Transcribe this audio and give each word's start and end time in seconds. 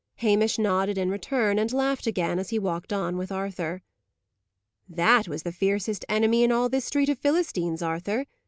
Hamish 0.15 0.57
nodded 0.57 0.97
in 0.97 1.11
return, 1.11 1.59
and 1.59 1.71
laughed 1.71 2.07
again 2.07 2.39
as 2.39 2.49
he 2.49 2.57
walked 2.57 2.91
on 2.91 3.17
with 3.17 3.31
Arthur. 3.31 3.83
"That 4.89 5.27
was 5.27 5.43
the 5.43 5.51
fiercest 5.51 6.05
enemy 6.09 6.41
in 6.43 6.51
all 6.51 6.69
this 6.69 6.85
street 6.85 7.09
of 7.09 7.19
Philistines, 7.19 7.83
Arthur. 7.83 8.25